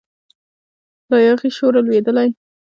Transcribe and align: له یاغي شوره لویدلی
له 1.09 1.17
یاغي 1.27 1.49
شوره 1.57 1.79
لویدلی 1.85 2.29